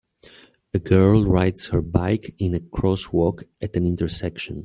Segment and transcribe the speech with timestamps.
[0.73, 4.59] A girl rides her bike in a crosswalk at an intersection.